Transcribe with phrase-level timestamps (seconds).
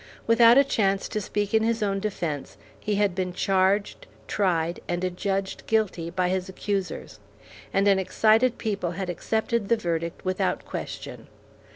[0.25, 5.03] Without a chance to speak in his own defence, he had been charged, tried, and
[5.03, 7.19] adjudged guilty by his accusers;
[7.71, 11.27] and an excited people had accepted the verdict without question.